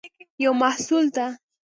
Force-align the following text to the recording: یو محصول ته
یو 0.43 0.51
محصول 0.61 1.03
ته 1.15 1.25